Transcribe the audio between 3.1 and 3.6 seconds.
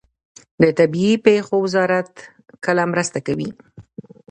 کوي؟